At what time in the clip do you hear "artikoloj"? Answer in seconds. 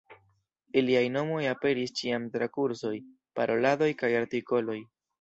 4.27-4.85